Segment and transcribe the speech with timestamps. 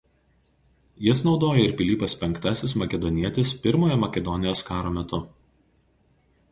[1.07, 5.23] Jas naudoja ir Pilypas V Makedonietis Pirmojo Makedonijos karo metu.